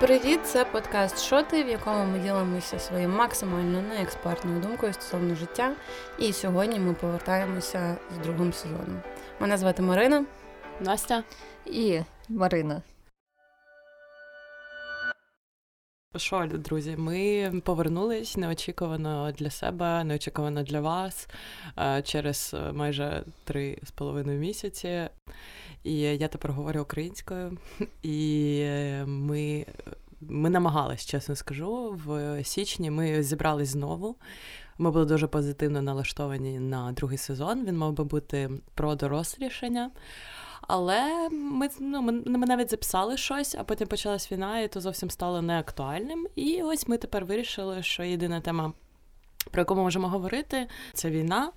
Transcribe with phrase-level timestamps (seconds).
[0.00, 5.76] Привіт, це подкаст Шоти, в якому ми ділимося своєю максимально неекспертною думкою стосовно життя.
[6.18, 9.02] І сьогодні ми повертаємося з другим сезоном.
[9.40, 10.24] Мене звати Марина,
[10.80, 11.24] Настя
[11.66, 12.82] і Марина.
[16.16, 21.28] Що, друзі, ми повернулись неочікувано для себе, неочікувано для вас
[21.78, 25.08] е, через майже три з половиною місяці.
[25.84, 27.58] І я тепер говорю українською,
[28.02, 28.64] і
[29.06, 29.66] ми
[30.20, 32.00] ми намагались, чесно скажу.
[32.06, 34.16] В січні ми зібрались знову.
[34.78, 37.64] Ми були дуже позитивно налаштовані на другий сезон.
[37.64, 39.90] Він мав би бути про дорослішання.
[40.60, 45.10] Але ми ну, ми, ми навіть записали щось, а потім почалась війна, і то зовсім
[45.10, 46.26] стало неактуальним.
[46.36, 48.72] І ось ми тепер вирішили, що єдина тема,
[49.50, 51.52] про яку ми можемо говорити, це війна.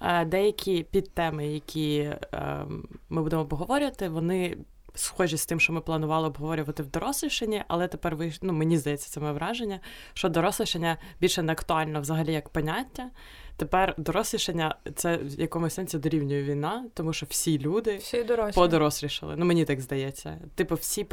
[0.00, 4.56] Е, деякі підтеми, які ем, ми будемо обговорювати, вони
[4.94, 9.10] схожі з тим, що ми планували обговорювати в дорослішенні, але тепер ви ну, мені здається,
[9.10, 9.80] це моє враження,
[10.14, 13.10] що дорослішення більше не актуально взагалі як поняття.
[13.56, 19.34] Тепер дорослішання це в якомусь сенсі дорівнює війна, тому що всі люди всі подорослішали.
[19.36, 20.38] Ну мені так здається.
[20.54, 21.06] Типу, всі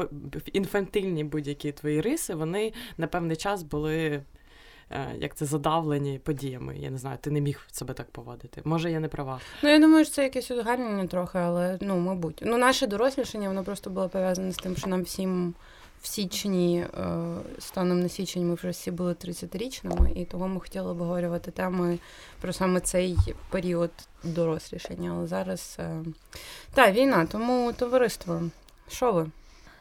[0.53, 4.23] інфантильні будь-які твої риси, вони на певний час були.
[4.91, 6.75] Е, як це задавлені подіями.
[6.77, 8.61] Я не знаю, ти не міг себе так поводити.
[8.63, 9.39] Може, я не права.
[9.63, 12.41] Ну я думаю, що це якесь узагальнення трохи, але ну, мабуть.
[12.45, 15.53] Ну, наше дорослішання, воно просто було пов'язане з тим, що нам всім
[16.01, 16.87] в січні, е,
[17.59, 21.99] станом на січень, ми вже всі були 30-річними, і того ми хотіли обговорювати теми
[22.41, 23.17] про саме цей
[23.49, 23.91] період
[24.23, 25.11] дорослішання.
[25.11, 26.03] Але зараз е,
[26.73, 28.41] та війна, тому товариство.
[28.89, 29.27] Що ви?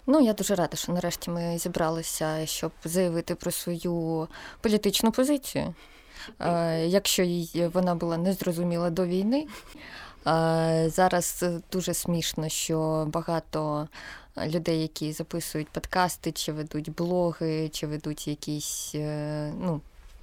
[0.06, 4.28] Ну, я дуже рада, що нарешті ми зібралися, щоб заявити про свою
[4.60, 5.74] політичну позицію.
[6.86, 7.26] Якщо
[7.72, 9.46] вона була незрозуміла до війни,
[10.90, 13.88] зараз дуже смішно, що багато
[14.46, 19.80] людей, які записують подкасти, чи ведуть блоги, чи ведуть якісь е, ну,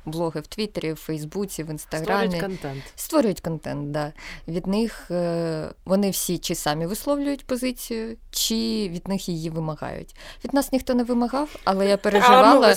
[0.08, 2.28] блоги в Твіттері, в Фейсбуці, в Інстаграмі.
[2.28, 2.84] Створюють контент.
[2.96, 4.14] Створюють контент, да.
[4.48, 8.56] Від них е, вони всі чи самі висловлюють позицію, чи
[8.94, 10.16] від них її вимагають.
[10.46, 12.76] Від нас ніхто не вимагав, але я переживала,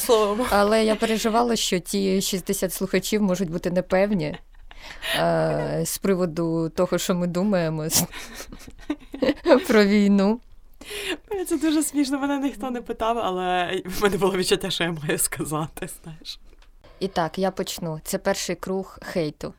[0.50, 4.36] але я переживала, що ті 60 слухачів можуть бути непевні.
[5.16, 7.86] Е, з приводу того, що ми думаємо
[9.68, 10.40] про війну.
[11.48, 15.18] Це дуже смішно, мене ніхто не питав, але в мене було відчуття, що я маю
[15.18, 15.88] сказати.
[16.02, 16.38] знаєш.
[17.00, 18.00] І так, я почну.
[18.04, 19.54] Це перший круг хейту.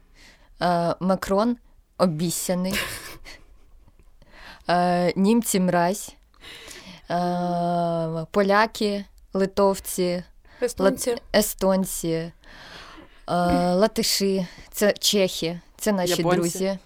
[0.62, 1.58] Е, Макрон
[1.98, 2.74] обіцяний.
[4.70, 6.16] Е, Німці мразь,
[7.10, 10.24] е, поляки, литовці,
[10.62, 11.22] естонці, лат...
[11.36, 12.32] естонці е,
[13.74, 16.38] латиші, це чехи, це наші Японці.
[16.38, 16.78] друзі.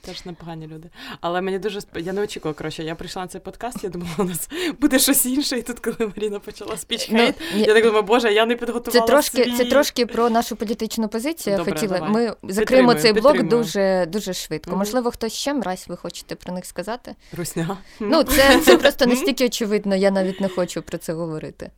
[0.00, 0.90] Теж непогані люди.
[1.20, 4.24] Але мені дуже я не очікувала, коротше, я прийшла на цей подкаст, я думала, у
[4.24, 4.48] нас
[4.80, 8.32] буде щось інше, і тут, коли Маріна почала спіч хейт, ну, я так думаю, боже,
[8.32, 9.06] я не підготувала.
[9.06, 9.56] Це трошки свій...
[9.56, 11.56] це трошки про нашу політичну позицію.
[11.56, 11.98] Добре, хотіла.
[11.98, 12.12] Давай.
[12.12, 14.70] Ми закриємо цей блок дуже дуже швидко.
[14.70, 14.76] Mm-hmm.
[14.76, 17.14] Можливо, хтось ще мразь ви хочете про них сказати?
[17.36, 17.78] Русня.
[18.00, 21.70] Ну, це, це просто настільки очевидно, я навіть не хочу про це говорити.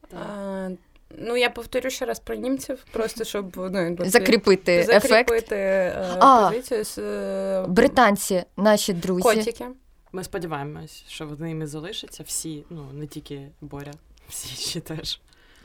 [1.19, 6.21] Ну, я повторю ще раз про німців, просто щоб ну, закріпити, закріпити ефект.
[6.49, 9.23] позицію з е, британці, наші друзі.
[9.23, 9.65] Котики.
[10.13, 13.93] Ми сподіваємось, що вони ними залишаться всі, ну не тільки Боря,
[14.29, 15.21] всі ще теж.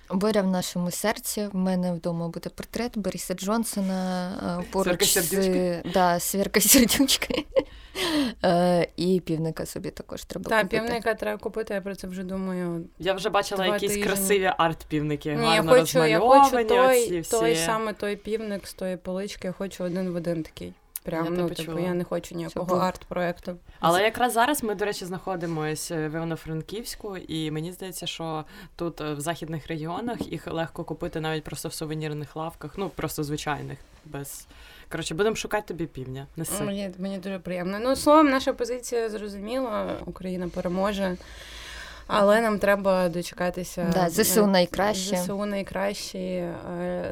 [0.09, 1.47] Боря в нашому серці.
[1.53, 7.33] В мене вдома буде портрет Бориса Джонсона е, поруч з да, Свірка сердючка.
[8.43, 10.77] Е, і півника собі також треба купити.
[10.77, 12.85] Так, півника треба купити, я про це вже думаю.
[12.99, 14.03] Я вже бачила якісь тижні.
[14.03, 15.29] красиві арт-півники.
[15.29, 17.31] Ні, гарно я хочу, я хочу той, всі.
[17.31, 20.73] той саме той півник з тої полички, я хочу один в один такий.
[21.05, 23.57] Прям, я ну, типу, я не хочу ніякого арт-проекту.
[23.79, 28.45] Але якраз зараз ми, до речі, знаходимося в Івано-Франківську, і мені здається, що
[28.75, 33.23] тут е, в західних регіонах їх легко купити навіть просто в сувенірних лавках, ну просто
[33.23, 34.47] звичайних, без.
[34.91, 36.27] Коротше, будемо шукати тобі півня.
[36.35, 36.63] Неси.
[36.63, 37.79] Мені, мені дуже приємно.
[37.81, 39.97] Ну, словом, наша позиція зрозуміла.
[40.05, 41.17] Україна переможе.
[42.07, 43.91] Але нам треба дочекатися.
[43.93, 45.17] Да, ЗСУ найкраще.
[45.17, 46.53] ЗСУ найкращі, е,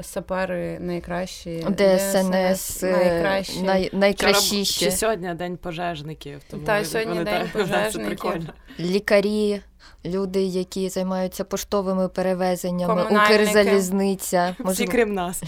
[0.02, 3.62] сапери найкращі, ДСНС найкращі.
[3.62, 4.66] Най, найкращі.
[4.66, 6.42] Чи сьогодні день пожежників.
[6.50, 8.50] Тому Та, сьогодні день та, пожежників.
[8.80, 9.62] Лікарі,
[10.06, 14.56] люди, які займаються поштовими перевезеннями, Укрзалізниця.
[14.66, 15.44] Всі крім нас.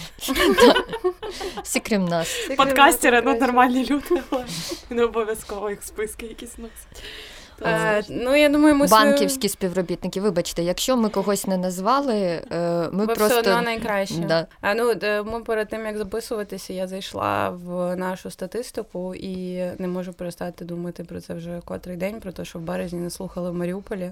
[1.63, 2.47] Всі крім нас.
[2.57, 4.21] Подкастери, ну нормальні люди,
[4.89, 7.03] не обов'язково їх списки якісь носять.
[7.61, 13.05] Е, ну, я думаю, ми Банківські співробітники, вибачте, якщо ми когось не назвали, е, ми
[13.05, 13.27] Бо просто...
[13.27, 14.19] все одно найкраще.
[14.19, 14.47] Да.
[14.61, 14.93] А, ну,
[15.25, 21.03] ми перед тим, як записуватися, я зайшла в нашу статистику і не можу перестати думати
[21.03, 24.11] про це вже котрий день, про те, що в березні не слухали в Маріуполі.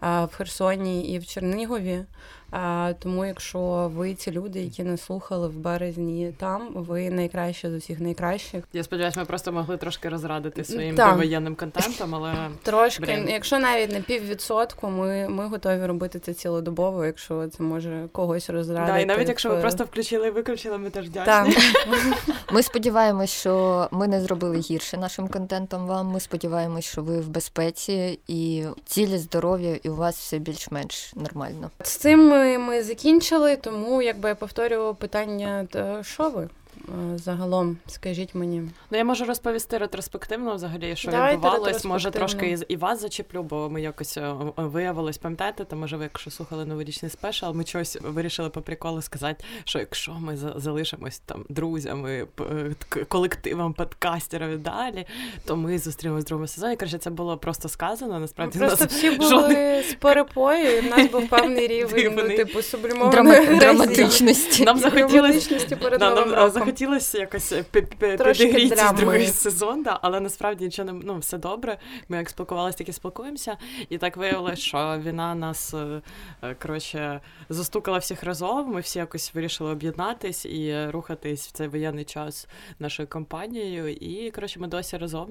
[0.00, 2.04] в Херсоні і в Чернігові.
[2.50, 7.74] А, Тому, якщо ви ці люди, які не слухали в березні там, ви найкраще з
[7.74, 8.64] усіх найкращих.
[8.72, 13.28] Я сподіваюся, ми просто могли трошки розрадити своїм воєнним контентом, але трошки, Блін.
[13.28, 18.92] якщо навіть не піввідсотку, ми ми готові робити це цілодобово, якщо це може когось розрадити.
[18.92, 21.56] Да, І навіть якщо ви просто включили і виключили, ми теж вдячні.
[22.52, 25.86] Ми сподіваємось, що ми не зробили гірше нашим контентом.
[25.86, 31.14] Вам ми сподіваємось, що ви в безпеці і цілі здоров'я, і у вас все більш-менш
[31.14, 31.70] нормально.
[31.82, 35.66] З цим ми, закінчили, тому якби я повторюю питання,
[36.02, 36.48] що ви?
[36.88, 38.60] Е, загалом, скажіть мені.
[38.90, 41.84] Ну я можу розповісти ретроспективно, взагалі, що Давайте відбувалось.
[41.84, 46.30] Може, трошки і вас зачеплю, бо ми якось е, виявилось, пам'ятаєте, то може ви, якщо
[46.30, 52.26] слухали новорічний спешал, ми щось вирішили по приколу сказати, що якщо ми залишимось там друзями,
[52.40, 55.06] е, колективом, подкастерів далі,
[55.44, 56.76] то ми зустрінемось в другому сезоні.
[56.76, 58.20] Коротше, це було просто сказано.
[58.20, 59.90] Насправді просто нас всі були жодних...
[59.90, 64.64] з перепою, і в нас був певний рівень, ну, типу, сублімованої драматичності.
[64.64, 70.92] Нам захотілося перед новим роком хотілося якось е, підігріти другий сезон, да, але насправді нічого
[70.92, 71.78] не ну, все добре.
[72.08, 73.56] Ми як спілкувалися, так і спілкуємося.
[73.88, 76.02] І так виявилося, що війна нас е,
[76.42, 78.72] е, коротше застукала всіх разом.
[78.72, 82.48] Ми всі якось вирішили об'єднатись і рухатись в цей воєнний час
[82.78, 83.88] нашою компанією.
[83.88, 85.28] І коротше, ми досі разом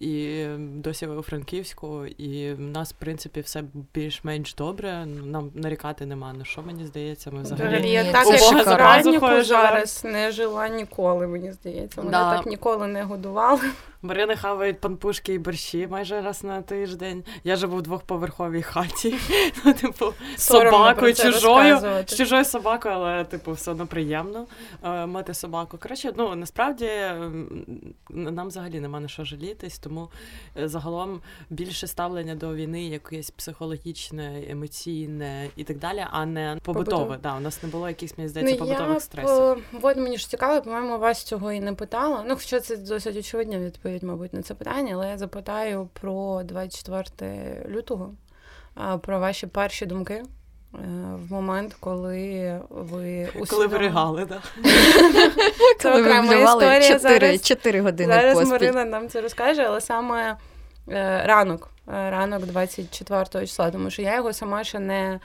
[0.00, 3.64] і досі у Франківську, і в нас, в принципі, все
[3.94, 5.06] більш-менш добре.
[5.06, 7.30] Нам нарікати нема на що мені здається.
[7.30, 12.00] Ми взагалі я так як зараз не жила ніколи, мені здається.
[12.00, 12.36] Мене да.
[12.36, 13.60] так ніколи не годували.
[14.02, 17.24] Марини хавають панпушки і борщі майже раз на тиждень.
[17.44, 19.14] Я живу в двохповерховій хаті,
[19.64, 24.46] ну, типу, собакою чужою, з чужою собакою, але типу, все одно приємно
[24.84, 25.78] е, мати собаку.
[25.78, 26.90] Коротше, ну насправді
[28.10, 30.08] нам взагалі нема на що жалітись, тому
[30.58, 31.20] е, загалом
[31.50, 37.18] більше ставлення до війни, якесь психологічне, емоційне і так далі, а не побутове.
[37.22, 39.64] Да, у нас не було якихось мені здається ну, побутових стресів.
[39.82, 42.24] От мені ж цікаво, по-моєму, вас цього і не питала.
[42.28, 47.66] Ну, хоча це досить очевидна відповідь мабуть, на це питання, але я запитаю про 24
[47.68, 48.14] лютого,
[49.00, 50.22] про ваші перші думки.
[50.74, 50.78] Е,
[51.28, 53.46] в момент, коли ви усвідом...
[53.48, 54.42] Коли ви ригали, так?
[55.80, 56.98] Це окрема історія.
[56.98, 58.50] 4, 4 години Зараз поспіль.
[58.50, 60.36] Марина нам це розкаже, але саме
[60.88, 65.20] е, ранок, е, ранок 24 числа, тому що я його сама ще не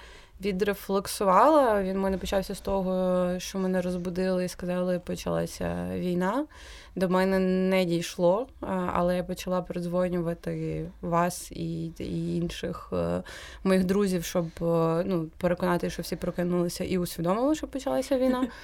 [0.45, 1.83] відрефлексувала.
[1.83, 6.45] Він в мене почався з того, що мене розбудили і сказали, почалася війна.
[6.95, 8.47] До мене не дійшло,
[8.93, 13.23] але я почала передзвонювати вас і і інших е,
[13.63, 18.47] моїх друзів, щоб е, ну, переконати, що всі прокинулися і усвідомили, що почалася війна.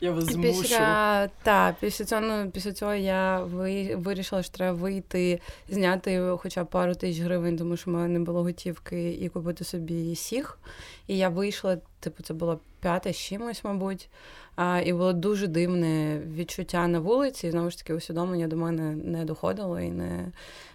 [0.00, 0.62] Я вас змушу.
[0.62, 6.64] Після, та, після цього ну, після цього я ви, вирішила, що треба вийти, зняти хоча
[6.64, 10.58] б пару тисяч гривень, тому що в мене не було готівки, і купити собі сіх.
[11.06, 14.10] І я вийшла, типу, це було п'яте чимось, мабуть.
[14.56, 17.46] А, І було дуже дивне відчуття на вулиці.
[17.46, 20.32] І знову ж таки, усвідомлення до мене не доходило і не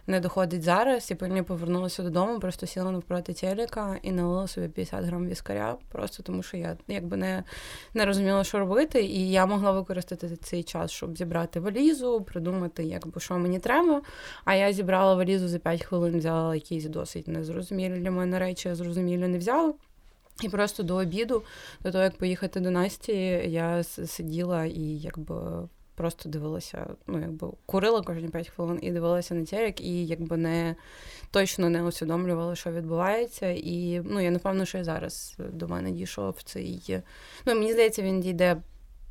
[0.08, 1.12] не доходить зараз.
[1.12, 5.76] І потім я повернулася додому, просто сіла навпроти телека і налила собі 50 грам віскаря,
[5.92, 7.44] просто тому що я якби не
[7.94, 9.04] не розуміла, що робити.
[9.04, 14.02] І я могла використати цей час, щоб зібрати валізу, придумати, якби що мені треба.
[14.46, 18.76] А я зібрала валізу за 5 хвилин, взяла якісь досить незрозумілі для мене речі, я
[18.76, 19.74] зрозумілі не взяла.
[20.42, 21.44] І просто до обіду,
[21.84, 23.14] до того як поїхати до Насті,
[23.48, 29.46] я сиділа і якби просто дивилася, ну якби курила кожні 5 хвилин і дивилася на
[29.46, 30.76] телек, і якби не
[31.32, 33.48] точно не усвідомлювала, що відбувається.
[33.50, 37.02] І ну я напевно, що і зараз до мене дійшов цей.
[37.46, 38.58] Ну мені здається, він дійде.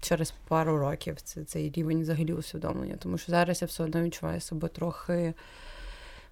[0.05, 4.41] Через пару років це цей рівень взагалі усвідомлення, тому що зараз я все одно відчуваю
[4.41, 5.35] себе трохи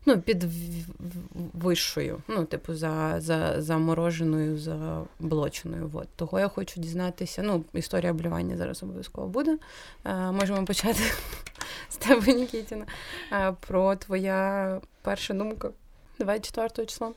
[0.07, 0.45] ну, під
[1.55, 5.91] вищою, ну, типу, за, за, замороженою, заблоченою.
[5.93, 6.09] От.
[6.17, 7.43] Того я хочу дізнатися.
[7.43, 9.59] Ну, історія облювання зараз обов'язково буде.
[10.05, 11.01] Е, Можемо почати
[11.89, 12.87] з тебе, Нікітіна.
[13.33, 15.71] Е, про твоя перша думка
[16.19, 17.13] 24 числа.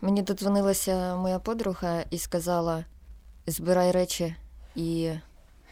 [0.00, 2.84] Мені додзвонилася моя подруга і сказала:
[3.46, 4.34] збирай речі
[4.74, 5.10] і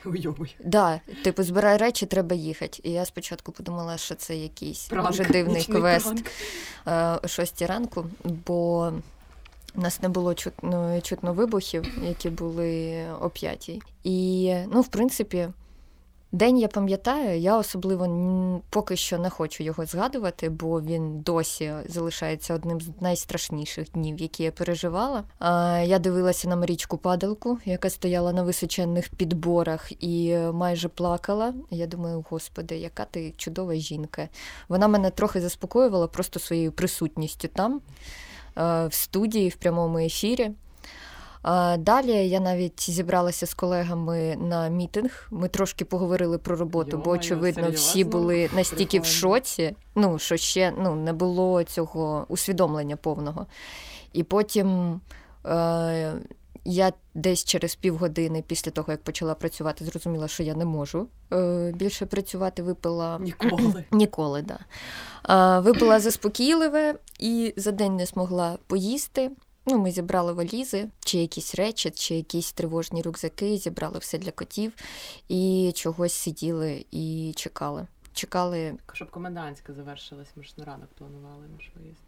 [0.05, 0.57] Уйовуй.
[0.65, 2.81] Да, типу, збирай речі, треба їхати.
[2.83, 6.25] І я спочатку подумала, що це якийсь пранк, дуже дивний квест
[6.85, 7.21] пранк.
[7.25, 8.93] о шостій ранку, бо
[9.75, 13.83] у нас не було чутно, чутно вибухів, які були о п'ятій.
[14.05, 15.49] І, ну, в принципі.
[16.33, 22.55] День я пам'ятаю, я особливо поки що не хочу його згадувати, бо він досі залишається
[22.55, 25.25] одним з найстрашніших днів, які я переживала.
[25.85, 31.55] Я дивилася на Марічку падалку, яка стояла на височенних підборах і майже плакала.
[31.71, 34.29] Я думаю, господи, яка ти чудова жінка.
[34.69, 37.81] Вона мене трохи заспокоювала просто своєю присутністю там.
[38.57, 40.51] в студії в прямому ефірі.
[41.79, 45.29] Далі я навіть зібралася з колегами на мітинг.
[45.31, 47.77] Ми трошки поговорили про роботу, Йо, бо очевидно серйозно?
[47.77, 49.03] всі були настільки Прикольно.
[49.03, 53.47] в шоці, ну що ще ну, не було цього усвідомлення повного.
[54.13, 55.01] І потім
[55.47, 56.13] е,
[56.65, 61.73] я десь через півгодини після того, як почала працювати, зрозуміла, що я не можу е,
[61.77, 62.63] більше працювати.
[62.63, 63.85] Випила ніколи.
[63.91, 64.59] Ніколи, да.
[65.57, 69.31] Е, випила заспокійливе і за день не змогла поїсти.
[69.71, 74.73] Ну, Ми зібрали валізи, чи якісь речі, чи якісь тривожні рюкзаки, зібрали все для котів
[75.29, 77.87] і чогось сиділи і чекали.
[78.13, 78.75] Чекали.
[78.93, 82.01] Щоб комендантська завершилась, ми ж на ранок планували наш виїзд.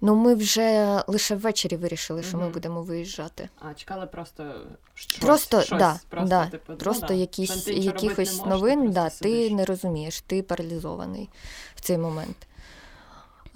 [0.00, 3.48] Ну, ми вже лише ввечері вирішили, що ми будемо виїжджати.
[3.58, 4.54] А чекали просто
[4.94, 8.82] щось, просто щось, да, просто, да, типу, ну просто ну, якісь, ти якихось можеш, новин,
[8.82, 11.28] ти, да, ти не розумієш, ти паралізований
[11.74, 12.46] в цей момент.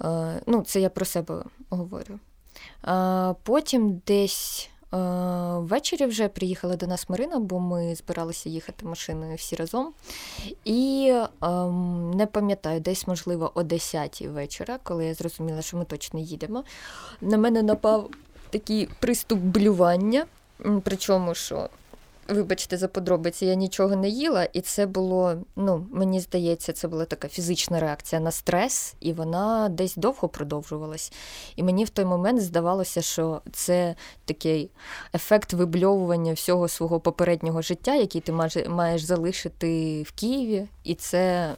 [0.03, 2.19] Е, ну, Це я про себе говорю.
[2.87, 4.97] Е, потім десь Е,
[5.57, 9.93] ввечері вже приїхала до нас Марина, бо ми збиралися їхати машиною всі разом.
[10.65, 16.19] І ем, не пам'ятаю, десь, можливо, о 10 вечора, коли я зрозуміла, що ми точно
[16.19, 16.63] їдемо.
[17.21, 18.09] На мене напав
[18.49, 20.25] такий приступ блювання,
[20.83, 21.69] причому що
[22.31, 27.05] Вибачте, за подробиці, я нічого не їла, і це було, ну, мені здається, це була
[27.05, 31.13] така фізична реакція на стрес, і вона десь довго продовжувалась.
[31.55, 33.95] І мені в той момент здавалося, що це
[34.25, 34.71] такий
[35.13, 38.31] ефект вибльовування всього свого попереднього життя, який ти
[38.69, 41.55] маєш залишити в Києві, і це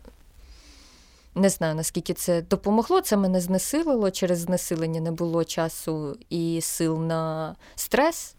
[1.36, 3.02] не знаю, наскільки це допомогло.
[3.02, 4.12] Це мене знесилило.
[4.12, 8.36] Через знесилення не було часу і сил на стрес.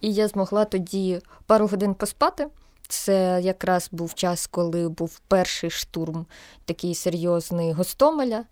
[0.00, 2.46] І я змогла тоді пару годин поспати.
[2.88, 6.26] Це якраз був час, коли був перший штурм
[6.64, 8.44] такий серйозний Гостомеля.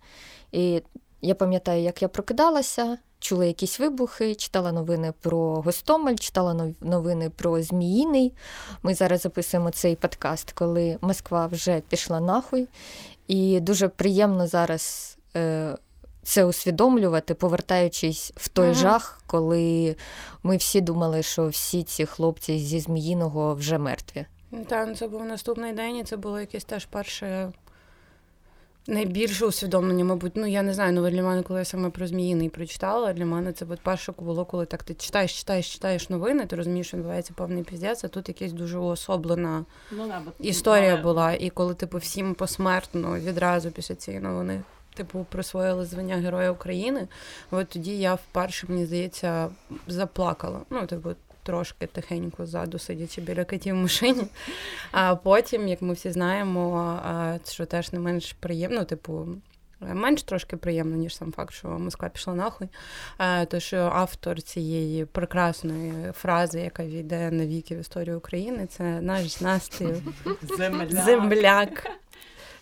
[0.51, 0.81] І
[1.21, 7.61] я пам'ятаю, як я прокидалася, чула якісь вибухи, читала новини про Гостомель, читала новини про
[7.61, 8.33] Зміїний.
[8.83, 12.67] Ми зараз записуємо цей подкаст, коли Москва вже пішла нахуй.
[13.27, 15.77] І дуже приємно зараз е,
[16.23, 18.73] це усвідомлювати, повертаючись в той ага.
[18.73, 19.95] жах, коли
[20.43, 24.25] ми всі думали, що всі ці хлопці зі Зміїного вже мертві.
[24.67, 27.51] Так, це був наступний день, і це було якесь теж перше
[28.87, 32.49] найбільше усвідомлення, мабуть, ну я не знаю, ну для мене, коли я саме про Зміїний
[32.49, 36.55] прочитала, для мене це от перше було, коли так ти читаєш, читаєш, читаєш новини, ти
[36.55, 41.03] розумієш, що відбувається повний піздець, а тут якась дуже уособлена ну, історія бо...
[41.03, 41.33] була.
[41.33, 44.61] І коли, типу, всім посмертно відразу після цієї новини.
[44.93, 47.07] Типу, присвоїли звання Героя України.
[47.51, 49.49] От тоді я вперше, мені здається,
[49.87, 50.59] заплакала.
[50.69, 51.09] Ну, типу,
[51.47, 54.23] трошки тихенько ззаду, сидячи біля катів в машині.
[54.91, 56.99] А потім, як ми всі знаємо,
[57.49, 59.27] що теж не менш приємно, типу.
[59.79, 62.67] Менш трошки приємно, ніж сам факт, що Москва пішла нахуй.
[63.47, 69.41] То що автор цієї прекрасної фрази, яка війде на віки в історію України, це наш
[69.41, 69.85] Настя
[70.57, 70.91] земляк.
[70.91, 71.87] земляк.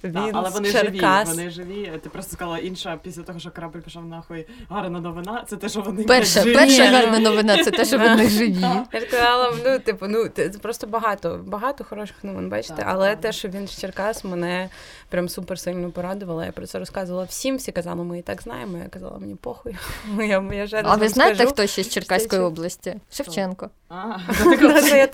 [0.09, 1.27] Він але вони Черкас.
[1.27, 1.99] живі, вони живі.
[2.03, 4.47] Ти просто сказала інша після того, що корабль пішов нахуй.
[4.69, 5.43] Гарна новина.
[5.47, 6.53] Це те, що вони перша, живі.
[6.53, 7.63] перша гарна новина.
[7.63, 8.65] Це те, що вони живі.
[8.93, 12.49] Я сказала, ну типу, ну це просто багато, багато хороших новин.
[12.49, 14.69] Бачите, але те, що він з Черкас, мене
[15.09, 16.45] прям супер сильно порадувала.
[16.45, 17.57] Я про це розказувала всім.
[17.57, 18.77] Всі казали, ми і так знаємо.
[18.77, 19.75] Я казала, мені похуй.
[20.19, 22.95] Я, я а ви знаєте, хто ще з Черкаської області?
[23.11, 23.69] Шевченко.
[23.89, 24.17] А,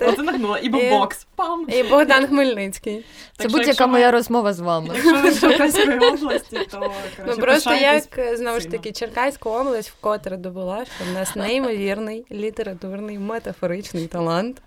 [0.00, 0.58] Оце нагнула.
[0.58, 1.26] І бокс.
[1.42, 1.66] Пам.
[1.68, 3.04] І Богдан Хмельницький.
[3.38, 4.88] Це будь-яка моя розмова з вами.
[4.94, 6.92] Якщо ви з Черкаської області, то
[7.26, 8.02] Ну просто як
[8.34, 14.62] знову ж таки Черкаська область вкотре довела, що в нас неймовірний літературний метафоричний талант.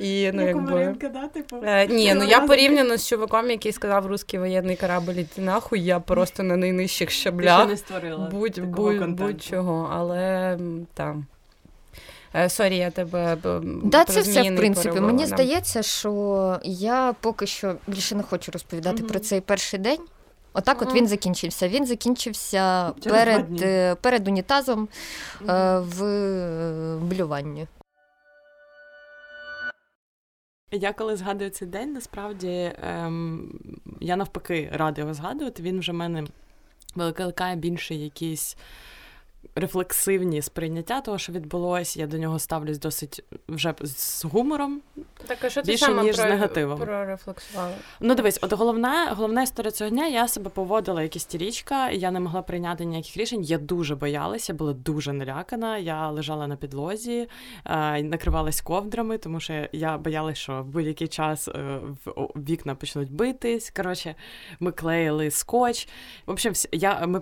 [0.00, 0.96] І, ну, якби...
[1.00, 1.56] да, типу?
[1.64, 6.00] Е, ні, ну я порівняно з чуваком, який сказав русський воєнний корабль іти нахуй, я
[6.00, 7.68] просто на найнижчих щаблях.
[7.68, 10.58] не створила будь, будь, будь-чого, але
[10.94, 11.26] там.
[12.34, 13.36] Е, sorry, я тебе
[13.84, 14.88] да, це все в принципі.
[14.88, 15.12] Перевела.
[15.12, 19.08] Мені здається, що я поки що більше не хочу розповідати mm-hmm.
[19.08, 20.00] про цей перший день.
[20.52, 21.68] Отак, от він закінчився.
[21.68, 24.88] Він закінчився перед е, перед унітазом
[25.40, 25.82] mm-hmm.
[25.82, 27.66] в блюванні.
[30.70, 33.52] Я коли згадую цей день, насправді ем,
[34.00, 35.62] я навпаки рада його згадувати.
[35.62, 36.24] Він вже мене
[36.94, 38.56] викликає більше якісь
[39.54, 42.00] рефлексивні сприйняття того, що відбулося.
[42.00, 44.80] Я до нього ставлюсь досить вже з гумором.
[45.26, 46.80] Так, а що ти більше, саме ніж про, з негативом.
[46.80, 47.74] прорефлексувала?
[48.00, 52.20] Ну, дивись, от головна головна історія цього дня, я себе поводила як істерічка, я не
[52.20, 53.42] могла прийняти ніяких рішень.
[53.42, 55.78] Я дуже боялася, була дуже налякана.
[55.78, 57.28] Я лежала на підлозі,
[57.64, 61.80] е, накривалась ковдрами, тому що я боялася, що в будь-який час е,
[62.36, 63.72] вікна почнуть битись.
[63.76, 64.14] Коротше,
[64.60, 65.88] ми клеїли скотч.
[66.26, 67.20] В общем, я, ми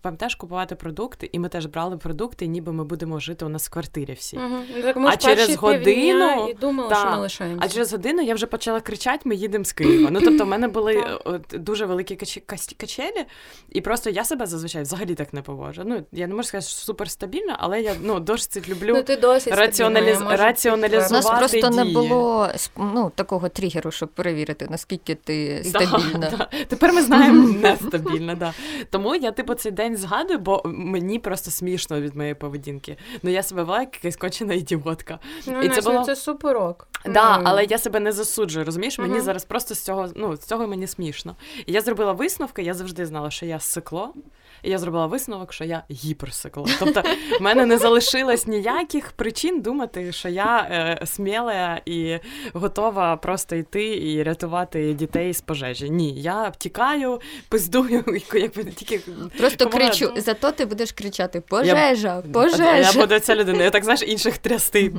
[0.00, 3.70] пам'ятаєш купувати продукти, і ми теж брали продукти, ніби ми будемо жити у нас в
[3.70, 4.36] квартирі всі.
[4.36, 4.82] Угу.
[4.82, 7.66] Так, ми А через годину і думали, та, що ми лишаємося.
[7.66, 10.10] А через годину я вже почала кричати: ми їдемо з Києва.
[10.10, 13.24] Ну тобто, в мене були от, дуже великі кач- качелі,
[13.72, 15.82] і просто я себе зазвичай взагалі так не поводжу.
[15.84, 19.16] Ну я не можу сказати, що супер стабільна, але я ну досить люблю ну, ти
[19.16, 20.16] досить раціоналіз...
[20.16, 21.14] стабільна, раціоналізувати.
[21.14, 21.84] У нас просто дії.
[21.84, 26.18] не було ну, такого тригеру, щоб перевірити, наскільки ти стабільна.
[26.18, 26.48] Да, да.
[26.68, 28.54] Тепер ми знаємо нестабільна, да.
[28.90, 32.96] Тому я типу цей день згадую, бо мені просто смішно від моєї поведінки.
[33.22, 35.18] Ну я себе вела як якась кончена ідіотка.
[35.46, 36.88] Ну, І це Настя, було- це суперок.
[37.06, 37.42] Да, mm.
[37.44, 38.98] але я себе не засуджую, розумієш?
[38.98, 39.22] Мені Мгм.
[39.22, 41.36] зараз просто з цього, ну, з цього мені смішно.
[41.66, 44.14] І я зробила висновки, я завжди знала, що я сикло.
[44.64, 46.66] І я зробила висновок, що я гіперсикло.
[46.78, 47.02] Тобто
[47.40, 52.18] в мене не залишилось ніяких причин думати, що я е, сміла і
[52.52, 55.90] готова просто йти і рятувати дітей з пожежі.
[55.90, 58.04] Ні, я втікаю, пиздую,
[58.34, 59.00] якби тільки
[59.38, 62.76] Просто Кому кричу, зато ти будеш кричати Пожежа, пожежа.
[62.76, 63.62] Я буду ця людина.
[63.64, 64.92] Я так знаєш інших трясти.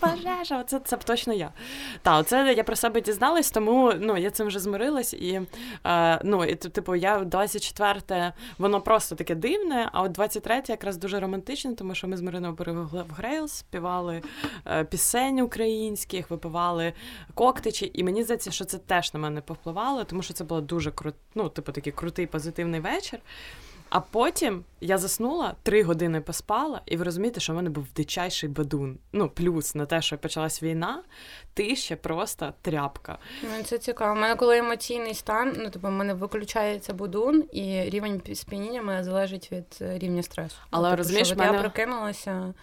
[0.00, 1.50] Пожежа, оце це б точно я.
[2.02, 5.14] Та, оце я про себе дізналась, тому ну я цим вже змирилась.
[5.14, 5.40] І
[5.86, 9.88] е, ну і типу, я 24-те, воно просто таке дивне.
[9.92, 14.22] А от 23-те якраз дуже романтичне, тому що ми з Мариною перевели в Грейлс, співали
[14.66, 16.92] е, пісень українських, випивали
[17.34, 17.90] коктичі.
[17.94, 21.14] І мені здається, що це теж на мене повпливало, тому що це було дуже крут,
[21.34, 23.18] ну, типу, такий крутий позитивний вечір.
[23.92, 28.48] А потім я заснула, три години поспала, і ви розумієте, що в мене був дичайший
[28.48, 28.98] бадун.
[29.12, 31.02] Ну, плюс на те, що почалась війна,
[31.54, 33.18] ти ще просто тряпка.
[33.42, 34.12] Ну, це цікаво.
[34.12, 39.04] У мене коли емоційний стан, ну типу, в мене виключається будун, і рівень сп'яніння мене
[39.04, 40.56] залежить від е, рівня стресу.
[40.70, 42.54] Але, ну, типу, розумієш, що от мене- я прокинулася.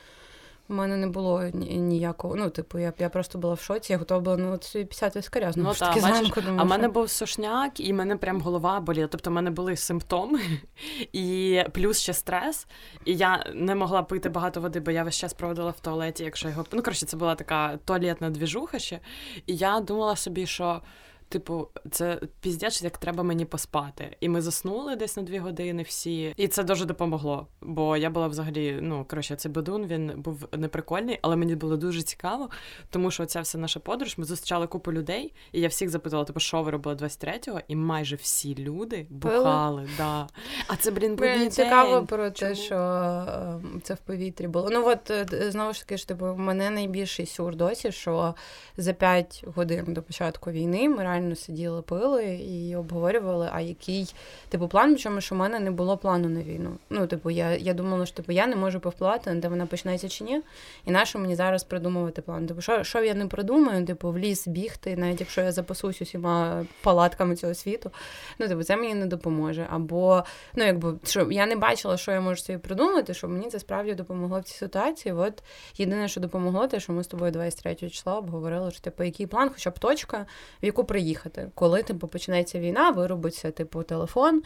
[0.69, 2.35] У мене не було ніякого.
[2.35, 5.25] Ну, типу, я, я просто була в шоці, я готова була ну, от собі 50
[5.25, 5.51] скаря.
[5.55, 8.79] Ну, Ну, та, таки зранку, А в мене був сушняк, і в мене прям голова
[8.79, 9.07] боліла.
[9.07, 10.39] Тобто, в мене були симптоми,
[11.13, 12.67] і плюс ще стрес.
[13.05, 16.49] І я не могла пити багато води, бо я весь час проводила в туалеті, якщо
[16.49, 16.65] його.
[16.71, 18.99] Ну, коротше, це була така туалетна двіжуха ще.
[19.45, 20.81] І я думала собі, що.
[21.29, 24.17] Типу, це піздець, як треба мені поспати.
[24.19, 26.33] І ми заснули десь на дві години всі.
[26.37, 27.47] І це дуже допомогло.
[27.61, 32.01] Бо я була взагалі, ну коротше, цей бадун він був неприкольний, але мені було дуже
[32.01, 32.49] цікаво,
[32.89, 36.39] тому що ця вся наша подорож, ми зустрічали купу людей, і я всіх запитала, типу,
[36.39, 39.89] що ви робили 23-го, і майже всі люди бухали.
[39.97, 40.27] Да.
[40.67, 44.69] А це, блін, будній цікаво про те, що е, це в повітрі було.
[44.71, 48.35] Ну от е, знову ж таки, ж типу, мене найбільший сюр досі, що
[48.77, 54.13] за 5 годин до початку війни ми реально сиділи, пили і обговорювали, а який
[54.49, 56.77] типу план, причому що в мене не було плану на війну.
[56.89, 60.23] Ну, типу, я, я думала, що типу, я не можу повпливати, де вона почнеться чи
[60.23, 60.41] ні.
[60.85, 62.47] І на що мені зараз придумувати план?
[62.47, 66.65] Типу, що, що я не придумаю, типу, в ліс бігти, навіть якщо я запасусь усіма
[66.83, 67.91] палатками цього світу,
[68.39, 69.67] ну, типу, це мені не допоможе.
[69.69, 70.23] Або,
[70.55, 73.93] ну, якби, що я не бачила, що я можу собі придумати, щоб мені це справді
[73.93, 75.13] допомогло в цій ситуації.
[75.13, 75.43] От
[75.77, 79.49] єдине, що допомогло, те, що ми з тобою 23 числа обговорили, що типу, який план,
[79.53, 80.25] хоча б точка,
[80.63, 81.08] в яку приїхати.
[81.55, 84.43] Коли типу почнеться війна, виробиться типу телефон.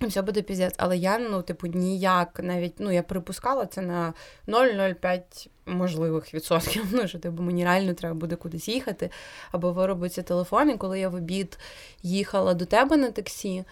[0.00, 4.14] Все буде піздець, але я ну, типу, ніяк навіть ну я припускала це на
[4.48, 6.84] 0,05 можливих відсотків.
[6.92, 9.10] Ну що типу, мені реально треба буде кудись їхати,
[9.52, 10.70] або виробиться телефон.
[10.70, 11.58] І коли я в обід
[12.02, 13.64] їхала до тебе на таксі,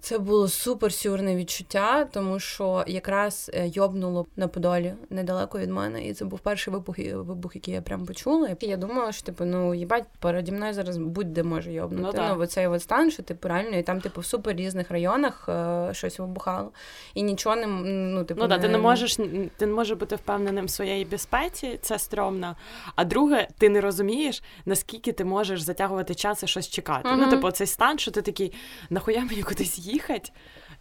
[0.00, 6.06] це було супер сюрне відчуття, тому що якраз е, йобнуло на Подолі недалеко від мене,
[6.06, 8.48] і це був перший вибух, вибух, який я прям почула.
[8.60, 12.02] І я думала, що типу, ну їбать, переді мною зараз будь-де може йобнути.
[12.02, 15.48] Ну, Ну, ну от стан, що типу реально, і там, типу, в супер різних районах
[15.48, 16.70] е, щось вибухало.
[17.14, 19.16] І нічого не ну, типу, Ну да, ти не можеш
[19.56, 22.56] ти не можеш бути впевненим в своїй безпеці, це стрьомно.
[22.94, 27.08] А друге, ти не розумієш, наскільки ти можеш затягувати час і щось чекати.
[27.16, 28.52] Ну, типу, цей стан, що ти такий,
[28.90, 30.30] нахуя мені кудись їхати?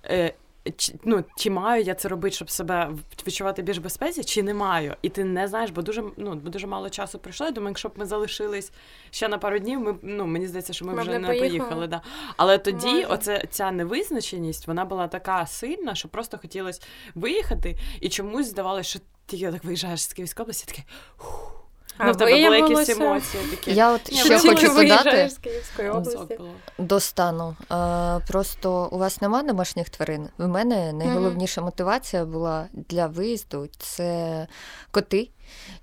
[0.06, 0.34] Е,
[0.78, 2.92] чи, ну, чи маю я це робити, щоб себе
[3.28, 4.96] відчувати більш безпеці, чи не маю?
[5.02, 7.46] І ти не знаєш, бо дуже ну бо дуже мало часу пройшло.
[7.46, 8.72] Я думаю, якщо б ми залишились
[9.12, 11.50] ще на пару днів, ми ну мені здається, що ми, Ми вже не не поїхали.
[11.50, 11.88] поїхали.
[11.88, 12.02] Да.
[12.38, 13.06] Але тоді, Може.
[13.06, 16.82] оце ця невизначеність, вона була така сильна, що просто хотілося
[17.16, 20.84] виїхати, і чомусь здавалося, що ти так виїжджаєш з Київської області, таке.
[21.98, 23.74] А ну, в тебе були якісь емоції такі.
[23.74, 26.40] Я от Ні, ще хочу тільки додати з Київської Ну, області.
[26.78, 27.56] до стану.
[27.72, 30.30] Е, Просто у вас нема домашніх тварин.
[30.38, 34.48] В мене найголовніша мотивація була для виїзду це
[34.92, 35.30] коти.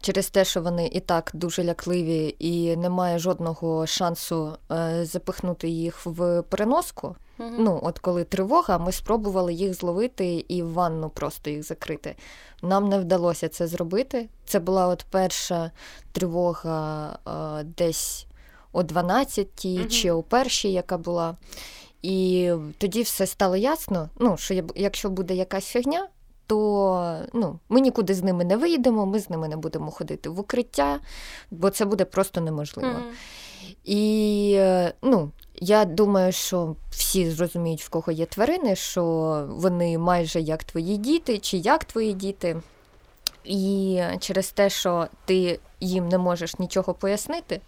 [0.01, 6.07] Через те, що вони і так дуже лякливі, і немає жодного шансу е, запихнути їх
[6.07, 7.17] в переноску.
[7.59, 12.17] Ну, от коли тривога, ми спробували їх зловити і в ванну просто їх закрити.
[12.63, 14.29] Нам не вдалося це зробити.
[14.45, 15.71] Це була от перша
[16.13, 17.19] тривога
[17.61, 18.27] е, десь
[18.73, 19.89] о 12-й Мгм.
[19.89, 21.37] чи о першій, яка була.
[22.03, 24.09] І тоді все стало ясно.
[24.19, 26.09] Ну, що якщо буде якась фігня,
[26.47, 30.41] то ну, ми нікуди з ними не вийдемо, ми з ними не будемо ходити в
[30.41, 31.01] укриття,
[31.51, 32.89] бо це буде просто неможливо.
[32.89, 33.75] Mm-hmm.
[33.85, 35.31] І е, ну,
[35.65, 39.05] я думаю, що всі зрозуміють, в кого є тварини, що
[39.49, 42.57] вони майже як твої діти, чи як твої діти.
[43.45, 47.61] І через те, що ти їм не можеш нічого пояснити,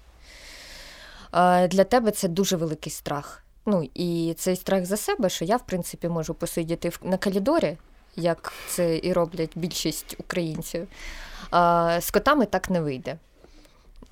[1.68, 3.42] для тебе це дуже великий страх.
[3.66, 7.76] Ну і цей страх за себе, що я, в принципі, можу посидіти на калідорі,
[8.16, 10.88] як це і роблять більшість українців.
[12.00, 13.18] З котами так не вийде.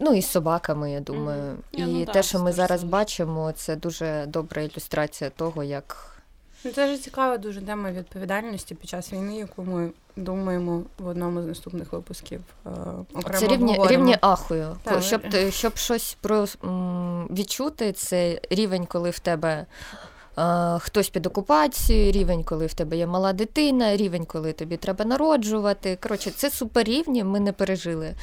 [0.04, 1.42] Ну і з собаками, я думаю.
[1.42, 1.78] Mm-hmm.
[1.78, 6.16] І ну, те, так, що ми зараз бачимо, це дуже добра ілюстрація того, як.
[6.64, 11.42] Ну, Це ж цікава дуже тема відповідальності під час війни, яку ми думаємо в одному
[11.42, 12.40] з наступних випусків.
[12.66, 12.70] Е,
[13.14, 14.76] окремо Це рівні рівні ахою.
[14.82, 15.02] Так.
[15.02, 16.46] Щоб щоб щось про
[17.30, 19.66] відчути, це рівень, коли в тебе.
[20.36, 25.04] Uh, хтось під окупацією, рівень, коли в тебе є мала дитина, рівень, коли тобі треба
[25.04, 25.98] народжувати.
[26.02, 28.14] Коротше, це суперрівні, ми не пережили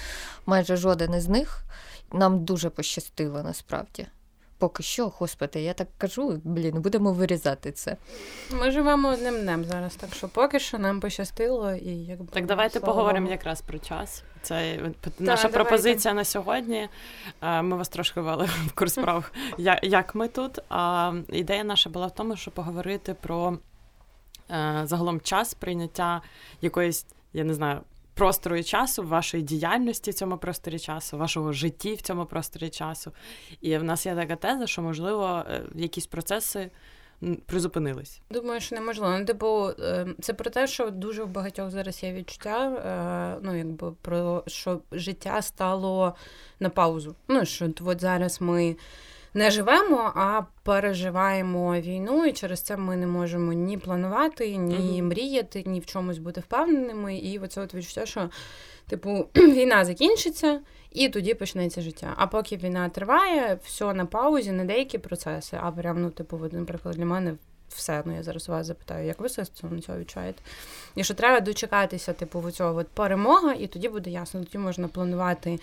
[0.45, 1.63] майже жоден із них.
[2.13, 4.07] Нам дуже пощастило насправді.
[4.59, 7.97] Поки що, господи, я так кажу, блін, будемо вирізати це.
[8.51, 12.45] Ми живемо одним днем зараз, так що поки що нам пощастило і якби так.
[12.45, 14.23] Давайте поговоримо якраз про час.
[14.41, 14.79] Це
[15.19, 16.89] наша так, пропозиція на сьогодні.
[17.41, 19.31] Ми вас трошки ввели в курс справ,
[19.83, 20.59] як ми тут.
[20.69, 23.57] А ідея наша була в тому, щоб поговорити про
[24.51, 26.21] е, загалом час прийняття
[26.61, 27.81] якоїсь, я не знаю
[28.19, 33.11] простору і часу, вашої діяльності в цьому просторі часу, вашого житті в цьому просторі часу.
[33.61, 36.71] І в нас є така теза, що, можливо, е, якісь процеси.
[37.45, 38.21] Призупинились.
[38.29, 39.19] Думаю, що неможливо.
[39.19, 43.55] Ну, типу, е, це про те, що дуже в багатьох зараз є відчуття, е, ну
[43.57, 46.15] якби про що життя стало
[46.59, 47.15] на паузу.
[47.27, 48.75] Ну що от зараз ми
[49.33, 55.03] не живемо, а переживаємо війну, і через це ми не можемо ні планувати, ні mm-hmm.
[55.03, 57.17] мріяти, ні в чомусь бути впевненими.
[57.17, 58.29] І оце от відчуття, що
[58.87, 60.61] типу війна закінчиться.
[60.91, 62.13] І тоді почнеться життя.
[62.15, 66.95] А поки війна триває, все на паузі, не деякі процеси, а прям, ну, типу, наприклад,
[66.95, 67.35] для мене
[67.75, 68.03] все.
[68.05, 70.41] Ну я зараз вас запитаю, як ви стосовно цього відчуваєте?
[70.99, 75.59] І що треба дочекатися, типу, цього от перемога, і тоді буде ясно, тоді можна планувати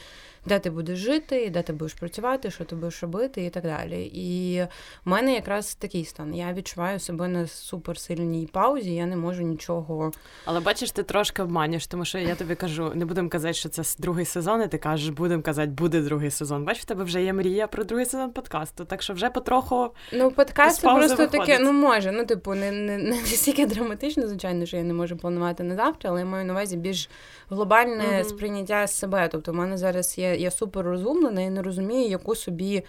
[0.46, 4.10] де ти будеш жити, де ти будеш працювати, що ти будеш робити, і так далі.
[4.14, 4.62] І
[5.04, 6.34] в мене якраз такий стан.
[6.34, 10.12] Я відчуваю себе на суперсильній паузі, я не можу нічого.
[10.44, 13.82] Але бачиш, ти трошки обманюєш, тому що я тобі кажу, не будемо казати, що це
[13.98, 16.64] другий сезон, і ти кажеш, будемо казати, буде другий сезон.
[16.64, 19.90] Бачиш, в тебе вже є мрія про другий сезон подкасту, так що вже потроху.
[20.12, 21.40] Ну, подкаст це просто виходить.
[21.40, 22.12] таке, ну може.
[22.12, 26.10] Ну, типу, не не, не настільки драматично, звичайно, що я не можу планувати на завтра,
[26.10, 27.10] але я маю на увазі більш
[27.50, 28.24] глобальне mm-hmm.
[28.24, 29.28] сприйняття себе.
[29.32, 32.84] Тобто, в мене зараз є я супер розумлена і не розумію, яку собі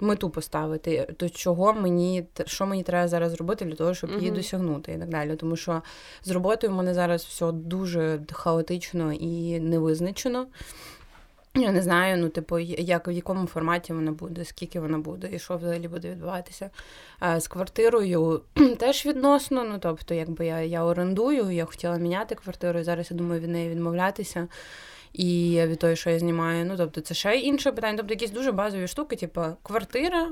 [0.00, 4.92] мету поставити, то чого мені що мені треба зараз зробити для того, щоб її досягнути
[4.92, 5.36] і так далі.
[5.36, 5.82] Тому що
[6.22, 10.46] з роботою в мене зараз все дуже хаотично і невизначено.
[11.54, 15.38] Я не знаю, ну, типу, як в якому форматі вона буде, скільки вона буде, і
[15.38, 16.70] що взагалі буде відбуватися.
[17.18, 18.42] А З квартирою
[18.78, 19.64] теж відносно.
[19.64, 23.50] Ну, тобто, якби я я орендую, я хотіла міняти квартиру, і зараз я думаю від
[23.50, 24.48] неї відмовлятися
[25.12, 26.66] і від того, що я знімаю.
[26.66, 27.98] Ну, тобто, це ще інше питання.
[27.98, 30.28] Тобто, якісь дуже базові штуки, типу квартира,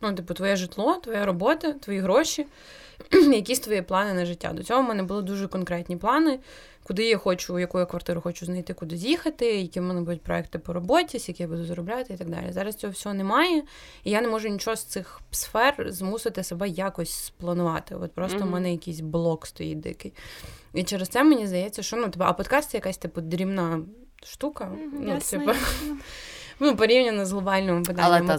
[0.00, 2.46] ну, типу, твоє житло, твоя робота, твої гроші,
[3.12, 4.52] якісь твої плани на життя.
[4.52, 6.38] До цього в мене були дуже конкретні плани,
[6.90, 10.58] куди я хочу, яку я квартиру хочу знайти, куди з'їхати, які в мене будуть проекти
[10.58, 12.52] по роботі, скільки я буду заробляти і так далі.
[12.52, 13.62] Зараз цього всього немає,
[14.04, 17.94] і я не можу нічого з цих сфер змусити себе якось спланувати.
[17.94, 18.46] От просто mm-hmm.
[18.46, 20.12] в мене якийсь блок стоїть дикий.
[20.74, 23.80] І через це мені здається, що ну, типу, а подкаст це якась типу дрібна
[24.24, 24.64] штука.
[24.64, 25.52] Mm-hmm, ну, типу,
[26.60, 28.16] Ну, порівняно з глобальними питаннями.
[28.16, 28.38] Але,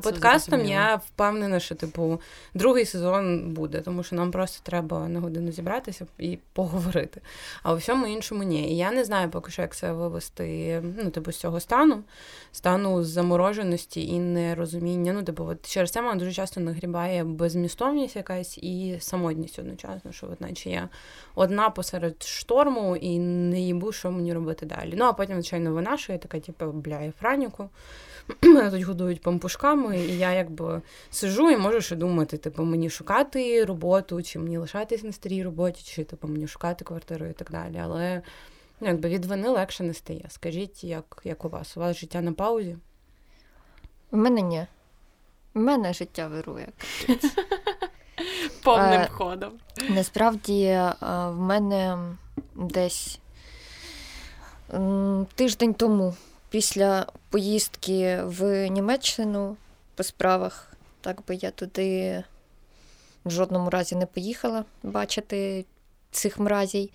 [0.00, 2.20] подкастом я впевнена, що типу
[2.54, 7.20] другий сезон буде, тому що нам просто треба на годину зібратися і поговорити.
[7.62, 8.72] А у всьому іншому ні.
[8.72, 12.02] І я не знаю поки що, як це вивести ну, типу, з цього стану,
[12.52, 15.12] стану замороженості і нерозуміння.
[15.12, 20.26] Ну, типу, от через це мене дуже часто нагрібає безмістовність якась і самотність одночасно, що
[20.32, 20.88] от наче я
[21.34, 24.94] одна посеред шторму і не їбу, що мені робити далі.
[24.96, 27.57] Ну а потім, звичайно, вона, що я така, типу, бля, я франіку.
[28.42, 33.64] Мене тут годують пампушками, і я якби сижу і можу ще думати, типу, мені шукати
[33.64, 37.80] роботу, чи мені лишатись на старій роботі, чи типу, мені шукати квартиру і так далі.
[37.82, 38.22] Але
[38.80, 40.24] ну, якби від вини легше не стає.
[40.28, 41.76] Скажіть, як як у вас?
[41.76, 42.76] У вас життя на паузі?
[44.10, 44.66] У мене ні.
[45.54, 46.68] У мене життя вирує.
[48.64, 49.52] Повним е, ходом.
[49.88, 51.98] Насправді е, в мене
[52.54, 53.20] десь
[55.34, 56.14] тиждень тому,
[56.50, 59.56] після поїздки в Німеччину
[59.94, 62.22] по справах, так би я туди
[63.24, 65.64] в жодному разі не поїхала бачити
[66.10, 66.90] цих мразій.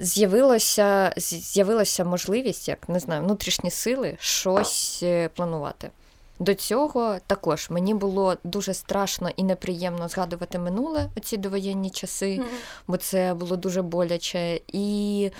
[0.00, 5.90] з'явилося, з'явилася можливість, як не знаю, внутрішні сили щось е, планувати.
[6.38, 12.44] До цього також мені було дуже страшно і неприємно згадувати минуле оці довоєнні часи, mm-hmm.
[12.86, 14.60] бо це було дуже боляче.
[14.68, 15.30] І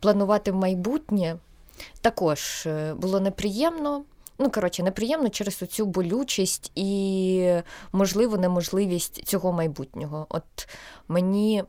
[0.00, 1.36] планувати майбутнє
[2.00, 4.04] також е, було неприємно.
[4.38, 7.52] Ну, коротше, неприємно через цю болючість і,
[7.92, 10.26] можливо, неможливість цього майбутнього.
[10.28, 10.68] От
[11.08, 11.64] мені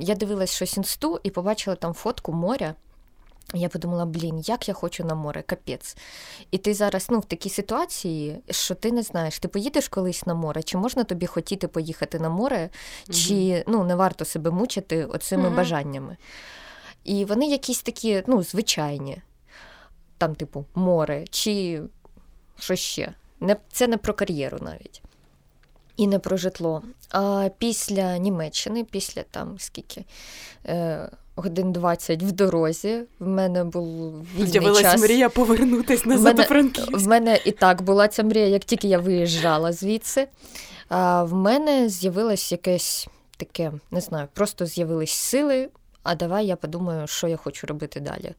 [0.00, 2.74] я дивилась щось інсту і побачила там фотку моря.
[3.54, 5.96] Я подумала, блін, як я хочу на море, капець.
[6.50, 10.34] І ти зараз ну, в такій ситуації, що ти не знаєш, ти поїдеш колись на
[10.34, 12.70] море, чи можна тобі хотіти поїхати на море,
[13.10, 16.16] чи mm ну, не варто себе мучити оцими mm бажаннями.
[17.04, 19.22] І вони якісь такі, ну, звичайні,
[20.20, 21.82] там, типу, море, чи
[22.58, 23.14] що ще.
[23.40, 25.02] Не, Це не про кар'єру навіть.
[25.96, 26.82] І не про житло.
[27.10, 30.04] А після Німеччини, після там скільки.
[30.66, 33.02] Е, годин 20 в дорозі.
[33.18, 35.00] В мене був вільний час.
[35.00, 36.96] мрія повернутись назад до Франківська.
[36.96, 40.28] В мене і так була ця мрія, як тільки я виїжджала звідси.
[40.88, 45.68] А В мене з'явилось якесь таке, не знаю, просто з'явились сили.
[46.02, 48.34] А давай я подумаю, що я хочу робити далі.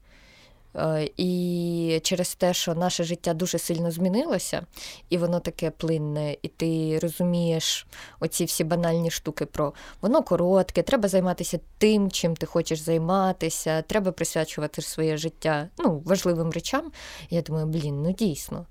[0.76, 4.66] Е, і через те, що наше життя дуже сильно змінилося,
[5.10, 7.88] і воно таке плинне, і ти розумієш
[8.20, 14.12] оці всі банальні штуки про воно коротке, треба займатися тим, чим ти хочеш займатися, треба
[14.12, 16.92] присвячувати своє життя ну, важливим речам.
[17.30, 18.66] Я думаю, блін, ну дійсно,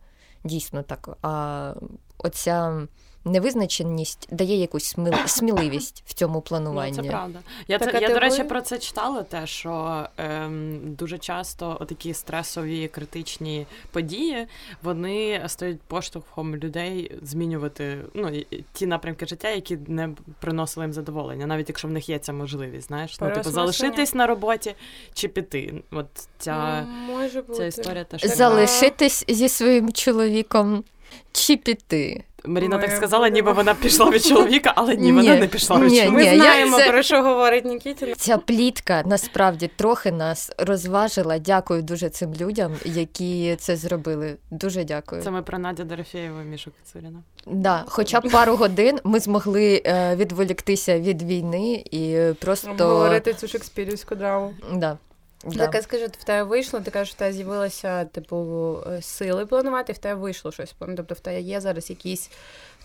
[0.44, 1.18] дійсно так.
[1.22, 1.74] А
[2.18, 2.86] оця
[3.24, 6.96] невизначеність дає якусь сміливість в цьому плануванні.
[6.96, 7.38] Ну, Це правда.
[7.68, 12.14] Я так, це, я, до речі, про це читала, те, що ем, дуже часто такі
[12.14, 14.46] стресові критичні події
[14.82, 21.68] вони стають поштовхом людей змінювати ну, ті напрямки життя, які не приносили їм задоволення, навіть
[21.68, 24.74] якщо в них є ця можливість, знаєш, ну, типу, залишитись на роботі
[25.14, 25.82] чи піти.
[25.90, 26.06] От
[26.38, 27.58] ця, Може бути.
[27.58, 30.84] ця історія теж залишитись зі своїм чоловіком
[31.32, 32.24] чи піти.
[32.44, 35.94] Маріна так сказала, ніби вона пішла від чоловіка, але ні, ні вона не пішла від
[35.94, 36.12] чоловіка.
[36.12, 36.90] Ми знаємо, це...
[36.90, 38.14] про що говорить Нікітіна.
[38.14, 41.38] Ця плітка насправді трохи нас розважила.
[41.38, 44.36] Дякую дуже цим людям, які це зробили.
[44.50, 45.22] Дуже дякую.
[45.22, 47.22] Це ми про Надя Дорофєєва, Мішу Кацуріна.
[47.46, 53.48] Да, хоча б пару годин ми змогли е, відволіктися від війни і просто говорити цю
[53.48, 54.54] шекспірівську драму.
[54.72, 54.98] Да.
[55.44, 55.68] Да.
[55.68, 59.98] Так, скажи, в тебе вийшло, ти кажеш, в тебе з'явилися типу е, сили планувати, в
[59.98, 60.74] тебе вийшло щось.
[60.78, 62.30] Тобто в тебе є зараз якісь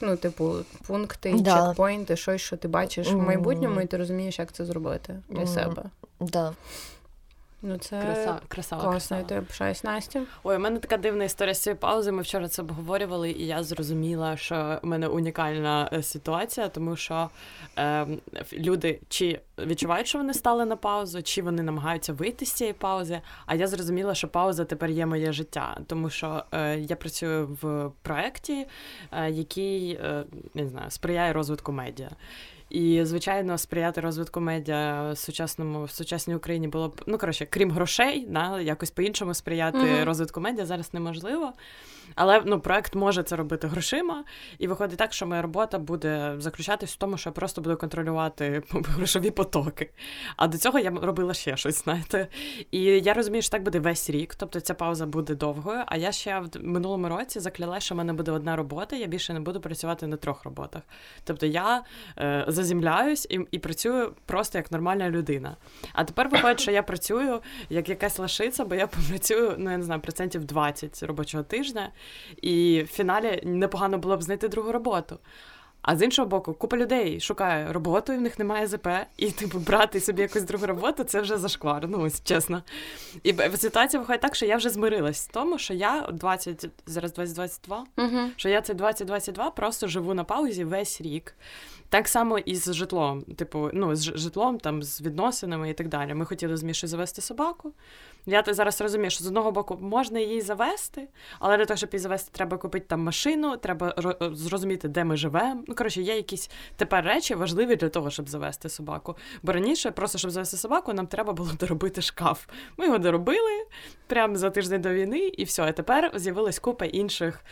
[0.01, 0.53] ну, типу,
[0.87, 1.67] пункти, да.
[1.67, 3.15] чекпоінти, щось, що ти бачиш mm.
[3.15, 5.53] в майбутньому, і ти розумієш, як це зробити для mm.
[5.53, 5.83] себе.
[6.19, 6.53] Да.
[7.67, 10.21] Ну, це краса, красава, класно, я пишаюсь, Настя.
[10.43, 12.15] Ой, у мене така дивна історія з цією паузою.
[12.15, 17.29] Ми вчора це обговорювали, і я зрозуміла, що в мене унікальна е, ситуація, тому що
[17.77, 18.07] е,
[18.53, 23.21] люди чи відчувають, що вони стали на паузу, чи вони намагаються вийти з цієї паузи.
[23.45, 27.91] А я зрозуміла, що пауза тепер є моє життя, тому що е, я працюю в
[28.01, 28.67] проєкті,
[29.11, 30.23] е, який е,
[30.53, 32.09] не знаю, сприяє розвитку медіа.
[32.69, 37.71] І, звичайно, сприяти розвитку медіа в сучасному в сучасній Україні було б ну коротше, крім
[37.71, 40.03] грошей, да, якось по-іншому сприяти mm-hmm.
[40.03, 41.53] розвитку медіа зараз неможливо.
[42.15, 44.23] Але ну, проект може це робити грошима,
[44.59, 48.63] і виходить так, що моя робота буде заключатись в тому, що я просто буду контролювати
[48.71, 49.89] грошові потоки.
[50.37, 52.27] А до цього я робила ще щось, знаєте.
[52.71, 55.83] І я розумію, що так буде весь рік, тобто ця пауза буде довгою.
[55.85, 59.33] А я ще в минулому році закляла, що в мене буде одна робота, я більше
[59.33, 60.81] не буду працювати на трьох роботах.
[61.23, 61.83] Тобто я
[62.17, 65.57] е, заземляюсь і, і працюю просто як нормальна людина.
[65.93, 69.83] А тепер виходить, що я працюю як якась лашиця, бо я працюю, ну я не
[69.83, 71.91] знаю, процентів 20 робочого тижня.
[72.41, 75.19] І в фіналі непогано було б знайти другу роботу.
[75.87, 78.87] А з іншого боку, купа людей шукає роботу, і в них немає ЗП,
[79.17, 82.63] і типу брати собі якусь другу роботу це вже зашквар, ну ось чесно.
[83.23, 87.85] І ситуація виходить так, що я вже змирилась з тому, що я 20, зараз 2022,
[87.97, 88.29] uh-huh.
[88.35, 91.35] що я це 2022 просто живу на паузі весь рік.
[91.89, 93.21] Так само і з житлом.
[93.21, 96.13] Типу, ну, з житлом, там, з відносинами і так далі.
[96.13, 97.73] Ми хотіли з Мішою завести собаку.
[98.25, 101.07] Я зараз розумію, що з одного боку можна її завести,
[101.39, 103.95] але для того, щоб її завести, треба купити там машину, треба
[104.33, 105.63] зрозуміти, де ми живемо.
[105.67, 109.15] Ну, коротше, є якісь тепер речі важливі для того, щоб завести собаку.
[109.43, 112.47] Бо раніше, просто щоб завести собаку, нам треба було доробити шкаф.
[112.77, 113.65] Ми його доробили
[114.07, 115.63] прямо за тиждень до війни, і все.
[115.63, 117.43] А тепер з'явилась купа інших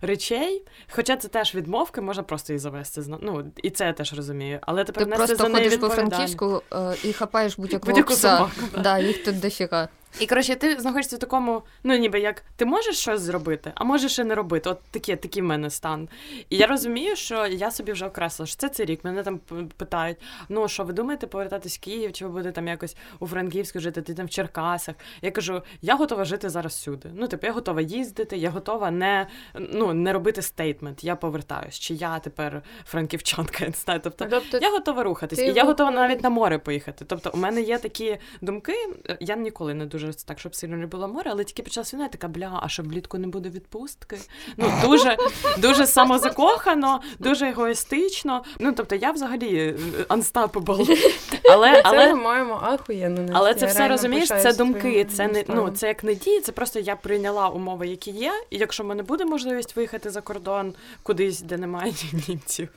[0.00, 0.62] речей.
[0.90, 3.02] Хоча це теж відмовки, можна просто її завести.
[3.20, 4.58] Ну, І це я теж розумію.
[4.62, 8.50] Але тепер Ти просто за неї ходиш по Франківську е, і хапаєш будь-якого пса.
[8.78, 9.88] Да, їх тут дофіга.
[10.20, 14.18] І коротше, ти знаходишся в такому, ну ніби як ти можеш щось зробити, а можеш
[14.18, 14.70] і не робити.
[14.70, 16.08] От такі, такий в мене стан.
[16.50, 19.04] І я розумію, що я собі вже окреслила, що це цей рік.
[19.04, 19.40] Мене там
[19.76, 20.16] питають:
[20.48, 24.02] ну що ви думаєте повертатись в Київ, чи ви будете там якось у Франківську жити,
[24.02, 24.94] ти там в Черкасах?
[25.22, 27.10] Я кажу, я готова жити зараз всюди.
[27.14, 31.04] Ну, типу, я готова їздити, я готова не ну, не робити стейтмент.
[31.04, 34.00] Я повертаюсь, чи я тепер франківчанка, я не знаю.
[34.04, 37.04] Тобто, тобто я готова рухатись, і я готова навіть на море поїхати.
[37.04, 38.74] Тобто, у мене є такі думки,
[39.20, 42.02] я ніколи не дуже так, щоб сильно не було море, але тільки під час війни
[42.02, 44.18] я така бля, а що влітку не буде відпустки.
[44.56, 45.16] Ну дуже
[45.58, 48.44] дуже самозакохано, дуже егоїстично.
[48.58, 49.74] Ну тобто я взагалі
[50.08, 50.98] unstoppable.
[51.52, 53.32] Але але це маємо ахуєнно.
[53.32, 54.28] Але це все розумієш.
[54.28, 55.06] Це думки.
[55.12, 56.40] Це не ну це як не дії.
[56.40, 58.32] Це просто я прийняла умови, які є.
[58.50, 61.92] І якщо в мене буде можливість виїхати за кордон кудись, де немає
[62.28, 62.68] німців,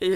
[0.00, 0.12] і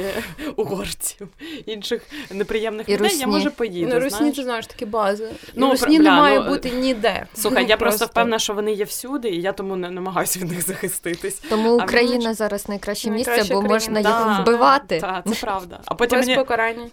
[0.57, 1.28] угорців,
[1.66, 3.20] інших неприємних і людей, русні.
[3.20, 3.90] я може поїду.
[3.94, 5.28] Ну, Русні, ти знаєш такі бази.
[5.54, 7.26] Ну, Русні не має ну, бути ніде.
[7.35, 10.66] Слухай, я просто впевнена, що вони є всюди, і я тому не намагаюся від них
[10.66, 11.42] захиститись.
[11.48, 15.00] Тому Україна зараз найкраще місце, бо можна їх вбивати.
[15.00, 15.81] Так, це правда.
[15.85, 16.38] А потім мені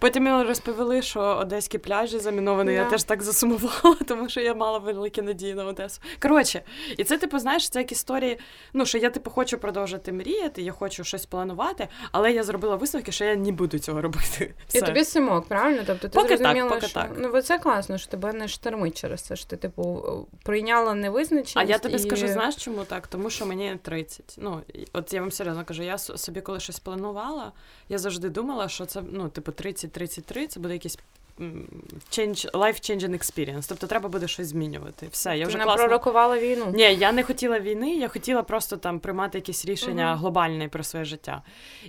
[0.00, 2.72] потім мені розповіли, що одеські пляжі заміновані.
[2.72, 6.00] Я теж так засумувала, тому що я мала великі надії на Одесу.
[6.22, 6.62] Коротше,
[6.96, 8.38] і це типу, знаєш, це як історії.
[8.72, 13.12] Ну що я типу хочу продовжити мріяти, я хочу щось планувати, але я зробила висновки,
[13.12, 14.54] що я не буду цього робити.
[14.72, 15.82] І тобі симок, правильно?
[15.86, 17.00] Тобто ти поки зрозуміла, так, поки що...
[17.00, 17.10] так.
[17.16, 19.36] ну це класно, що тебе не штормить через це.
[19.36, 20.02] що Ти типу
[20.42, 21.56] прийняла невизначеність.
[21.56, 21.98] А я тобі і...
[21.98, 23.06] скажу, знаєш чому так?
[23.06, 24.36] Тому що мені 30.
[24.38, 24.60] Ну,
[24.92, 27.52] от я вам серйозно кажу, я собі коли щось планувала,
[27.88, 30.98] я завжди думала, що це ну, типу 30-33, це буде якийсь
[31.38, 33.66] change, life-changing experience.
[33.68, 35.08] Тобто треба буде щось змінювати.
[35.10, 35.84] Все, я вже не класно...
[35.84, 36.72] пророкувала війну.
[36.74, 40.18] Ні, я не хотіла війни, я хотіла просто там приймати якісь рішення uh-huh.
[40.18, 41.42] глобальне про своє життя.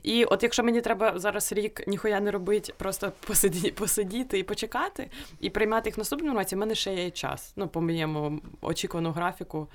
[0.03, 5.09] І от якщо мені треба зараз рік ніхуя не робити, просто посидіти, посидіти і почекати,
[5.39, 7.53] і приймати їх в наступному році, в мене ще є час.
[7.55, 9.67] Ну, по моєму очікувану графіку,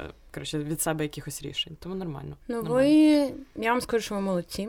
[0.00, 1.76] е, коротше, від себе якихось рішень.
[1.80, 2.36] Тому нормально.
[2.48, 2.74] Ну, нормально.
[2.74, 4.68] ви я вам скажу, що ви молодці.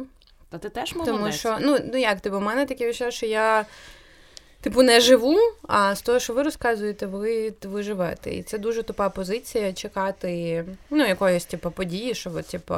[0.50, 1.15] Та ти теж молодець.
[1.15, 3.65] Тому що, ну, ну як типу, у мене таке відчуття, що я.
[4.62, 8.32] Типу, не живу, а з того, що ви розказуєте, ви ви живете.
[8.32, 12.76] І це дуже тупа позиція чекати ну, якоїсь типу, події, що ви типу,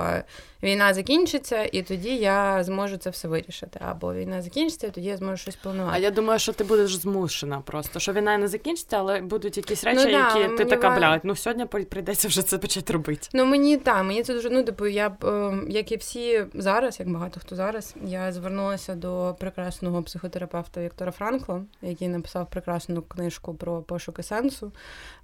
[0.63, 3.80] війна закінчиться, і тоді я зможу це все вирішити.
[3.89, 5.95] Або війна закінчиться, і тоді я зможу щось планувати.
[5.95, 9.84] А я думаю, що ти будеш змушена просто, що війна не закінчиться, але будуть якісь
[9.84, 13.28] речі, ну, да, які ти така, блядь, ну сьогодні прийдеться вже це почати робити.
[13.34, 17.10] Ну мені так, мені це дуже ну, типу, я ем, як і всі зараз, як
[17.10, 23.82] багато хто зараз, я звернулася до прекрасного психотерапевта Віктора Франкла, який написав прекрасну книжку про
[23.82, 24.71] пошуки сенсу,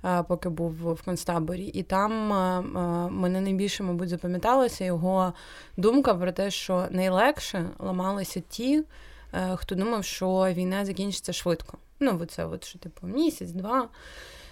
[0.06, 1.66] е, поки був в концтаборі.
[1.66, 2.64] І там е, е,
[3.12, 5.29] мене найбільше, мабуть, запам'яталася його
[5.78, 8.84] думка про те, що найлегше ламалися ті,
[9.34, 11.78] е, хто думав, що війна закінчиться швидко.
[12.00, 13.90] Ну, це от, що, типу, місяць, два.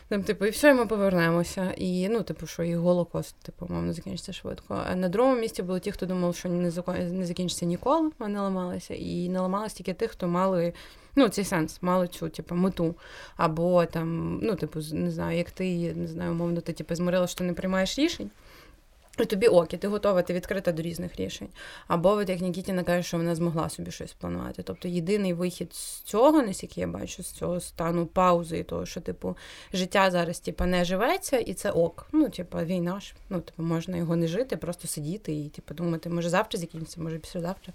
[0.10, 1.74] Там, типу, і все, і ми повернемося.
[1.78, 4.84] І ну, типу, що і Голокост, типу, мовно, закінчиться швидко.
[4.88, 8.94] А на другому місці були ті, хто думав, що не закінчиться ніколи, вони ламалися.
[8.94, 10.74] І не ламалися тільки тих, хто мали
[11.16, 12.96] ну, цей сенс, мали цю, типу, мету.
[13.38, 17.38] Або там, ну, типу, не знаю, як ти не знаю, умовно, ти типу, змирила, що
[17.38, 18.30] ти не приймаєш рішень.
[19.20, 21.48] І тобі окі, ти готова, ти відкрита до різних рішень.
[21.88, 24.64] Або от як Нікітіна каже, що вона змогла собі щось планувати.
[24.64, 29.02] Тобто єдиний вихід з цього, наскільки я бачу, з цього стану паузи, і того, що,
[29.02, 29.38] типу,
[29.74, 32.08] життя зараз типу, не живеться, і це ок.
[32.12, 36.10] Ну, типу, війна ж, ну, типу, можна його не жити, просто сидіти і типу, думати,
[36.10, 37.74] може завтра закінчиться, може післязавтра.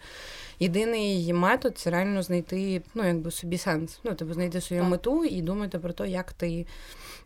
[0.62, 4.01] Єдиний метод це реально знайти ну, якби собі сенс.
[4.05, 4.90] Ну, типу, знайти свою так.
[4.90, 6.66] мету і думати про те, як ти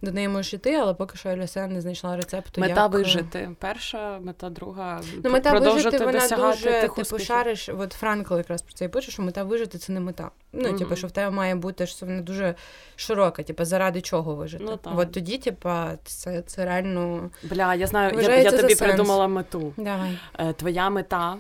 [0.03, 2.61] до неї можеш йти, але поки що Еліса не знайшла рецепту.
[2.61, 2.93] Мета як...
[2.93, 3.51] вижити.
[3.59, 7.69] Перша мета, друга ну, мета вижити, вона дуже тих типу шариш.
[7.69, 10.31] От Франкл якраз про це і пише, що мета вижити це не мета.
[10.53, 10.79] Ну, mm-hmm.
[10.79, 12.55] типу, що в тебе має бути що вона дуже
[12.97, 14.65] широка, типу, заради чого вижити.
[14.65, 15.71] Ну, От тоді, типу,
[16.05, 17.31] це це реально.
[17.43, 19.73] Бля, я знаю, я я тобі придумала мету.
[19.77, 20.19] Давай.
[20.39, 21.37] Е, твоя мета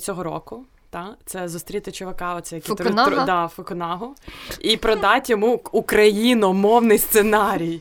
[0.00, 1.16] цього року та?
[1.26, 3.10] Це зустріти чувака, оце, який Фукунага?
[3.10, 4.14] Тру, да, Фукунагу,
[4.60, 7.80] і продати йому україномовний сценарій.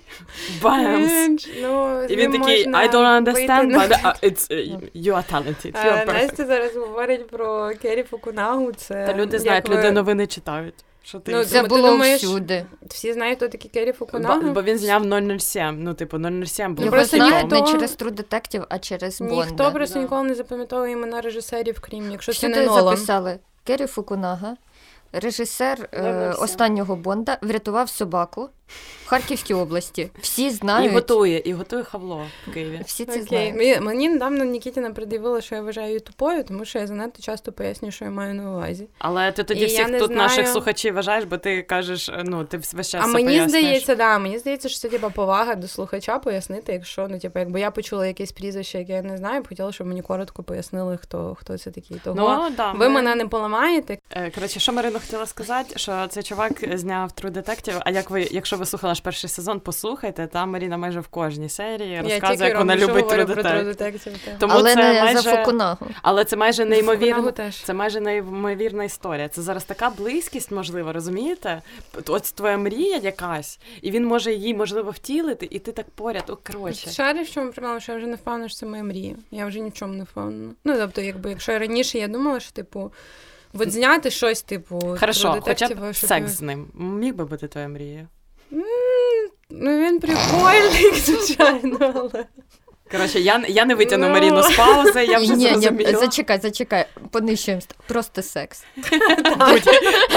[0.61, 1.47] Бамс!
[1.61, 5.71] Ну, і він такий, I don't understand, but uh, it's, uh, you are talented.
[5.73, 6.13] You are perfect.
[6.13, 8.71] Настя зараз говорить про Кері Фукунагу.
[8.71, 10.75] Це, Та люди знають, люди новини читають.
[11.03, 12.65] Що ти ну, Це було думаєш, всюди.
[12.89, 14.41] Всі знають, хто такий Кері Фукунага?
[14.41, 15.03] Бо, бо він зняв
[15.39, 15.83] 007.
[15.83, 16.85] Ну, типу, 007 був.
[16.85, 19.35] Ну, просто знають не через True Detective, а через Бонда.
[19.35, 20.01] Ніхто просто да.
[20.01, 22.83] ніколи не запам'ятовує імена режисерів, крім якщо Що це не Нолан.
[22.83, 23.39] записали?
[23.63, 24.55] Кері Фукунага,
[25.11, 28.49] режисер е, останнього Бонда, врятував собаку
[29.05, 30.11] в Харківській області.
[30.21, 30.91] Всі знають.
[30.91, 32.81] І готує, і готує хавло в Києві.
[32.85, 33.23] Всі це Окей.
[33.23, 33.55] знають.
[33.55, 37.51] Мені, мені недавно Нікітіна пред'явила, що я вважаю її тупою, тому що я занадто часто
[37.51, 38.87] пояснюю, що я маю на увазі.
[38.99, 42.09] Але ти тоді І я всіх не тут знаю- наших слухачів вважаєш, бо ти кажеш,
[42.25, 43.49] ну ти весь час А все мені пояснюєш.
[43.65, 47.59] здається, да, мені здається, що це типа повага до слухача пояснити, якщо ну, типу, якби
[47.59, 51.35] я почула якесь прізвище, яке я не знаю, б хотіла, щоб мені коротко пояснили, хто,
[51.39, 51.97] хто це такий.
[52.03, 52.15] Того
[52.49, 53.97] Ну, да, ви ми- мене не поламаєте.
[54.11, 58.27] Е, Коротше, що Марина хотіла сказати, що цей чувак зняв True Detective, а як ви,
[58.31, 62.57] якщо ви слухали аж перший сезон, послухайте, там Маріна майже в кожній серії розказує, як
[62.57, 64.03] вона любить та.
[64.39, 65.87] Тому Але це не майже, за Фукунагу.
[66.01, 67.31] але це майже неймовірно.
[67.31, 67.63] Теж.
[67.63, 69.29] Це майже неймовірна історія.
[69.29, 71.61] Це зараз така близькість, можливо, розумієте?
[72.07, 76.23] От твоя мрія якась, і він може її можливо втілити, і ти так поряд.
[76.29, 76.89] О, коротше.
[76.89, 79.15] Шариш, в чому проблема, що я вже не впевнена, що це моя мрія.
[79.31, 80.51] Я вже ні в чому не впевнена.
[80.63, 82.91] Ну, тобто, якби, якщо раніше я думала, що, типу,
[83.53, 88.07] от зняти щось, типу, Хорошо, хоча б секс з ним міг би бути твоя мрія.
[89.49, 92.25] Ну, він прикольний, звичайно, але.
[92.91, 94.13] Коротше, я, я не витягну Ну.
[94.13, 97.61] Маріну з паузи, я вже ні, ні, зачекай, зачекай, понищуємо.
[97.87, 98.63] Просто секс.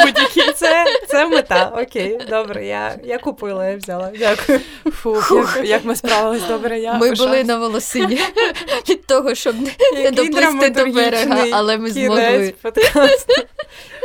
[0.05, 1.73] Будь-який Це, це мета.
[1.83, 4.13] Окей, добре, я, я купила, я взяла.
[4.19, 4.61] Дякую.
[4.93, 8.21] Фух, як, як ми справились добре, я Ми були на волосині
[8.89, 9.55] від того, щоб
[9.95, 12.55] не, доплисти до берега, але ми змогли.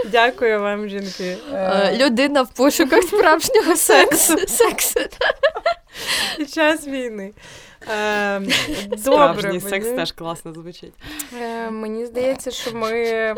[0.05, 1.37] Дякую вам, жінки.
[1.53, 4.37] Е, Е, Людина в пошуках справжнього сексу.
[4.47, 4.99] сексу.
[6.37, 7.31] Під час війни.
[7.91, 8.39] Е,
[8.87, 8.97] Добре.
[8.97, 10.93] Справжній секс теж класно звучить.
[11.41, 13.35] Е, Мені здається, що ми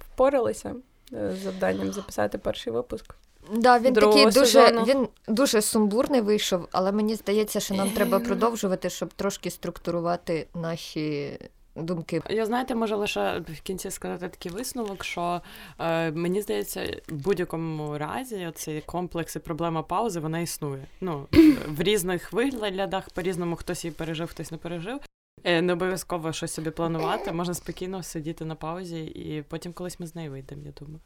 [0.00, 0.74] впоралися
[1.12, 3.14] з завданням записати перший випуск.
[3.54, 8.20] Да, він Другого такий дуже, він дуже сумбурний вийшов, але мені здається, що нам треба
[8.20, 11.38] продовжувати, щоб трошки структурувати наші
[11.76, 12.22] думки.
[12.30, 15.42] Я знаєте, можу лише в кінці сказати такий висновок, що
[15.78, 20.86] е, мені здається, в будь-якому разі цей комплекс і проблема паузи вона існує.
[21.00, 21.26] Ну
[21.66, 25.00] в різних виглядах, по-різному хтось її пережив, хтось не пережив.
[25.44, 30.06] Е, Не обов'язково щось собі планувати, можна спокійно сидіти на паузі, і потім колись ми
[30.06, 31.00] з нею вийдемо, я думаю.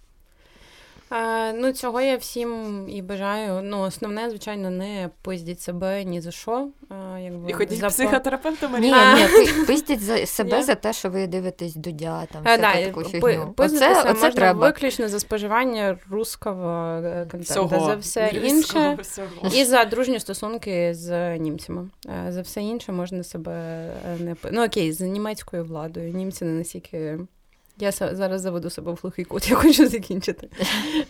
[1.12, 3.60] Е, Ну, цього я всім і бажаю.
[3.62, 6.68] Ну, основне, звичайно, не пиздіть себе ні за що.
[7.16, 9.14] Е, Якби, І ходіть за к психотерапевту Ні, Марія.
[9.14, 12.62] ні, пи- пиздіть за себе Я- за те, що ви дивитесь дудя, там А, всяку
[12.74, 13.52] да, таку пи- фігню.
[13.56, 14.66] пиздитися Оце, оце можна треба.
[14.66, 16.70] виключно за споживання русского
[17.04, 17.42] е, контенту.
[17.44, 17.86] Всього.
[17.86, 18.98] За все Всього, інше.
[19.02, 19.28] всього.
[19.54, 21.88] І за дружні стосунки з німцями.
[22.28, 26.12] Е, За все інше можна себе е, не пи- Ну окей, з німецькою владою.
[26.12, 27.18] Німці не настільки.
[27.78, 30.48] Я зараз заведу себе в глухий кут, я хочу закінчити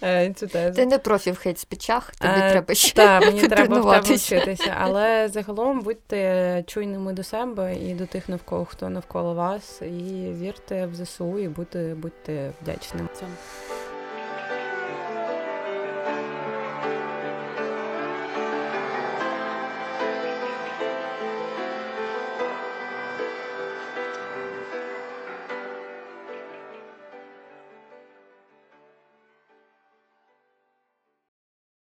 [0.02, 0.76] е, цю тезу.
[0.76, 4.76] Ти не профі в хейт-спічах, тобі а, треба ще Так, мені треба вчитися.
[4.80, 10.86] Але загалом будьте чуйними до себе і до тих навколо, хто навколо вас, і вірте
[10.86, 13.08] в ЗСУ, і будьте, будьте вдячними.